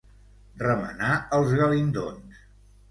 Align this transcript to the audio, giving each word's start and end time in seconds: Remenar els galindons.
Remenar 0.61 1.11
els 1.39 1.55
galindons. 1.63 2.45